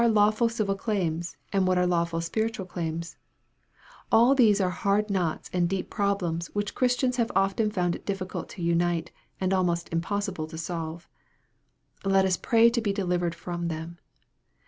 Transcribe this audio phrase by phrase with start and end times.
[0.07, 3.17] lawful civil claims and what are lawful spiritual claims
[4.11, 8.49] all these are hard knots and deep problems which Christians have often found it difficult
[8.49, 9.03] to untie,
[9.39, 11.07] and almost im possible to solve.
[12.03, 13.99] Let us pray to be delivered from them.